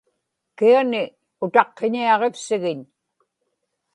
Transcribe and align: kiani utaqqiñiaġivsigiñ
kiani 0.57 1.03
utaqqiñiaġivsigiñ 1.43 2.81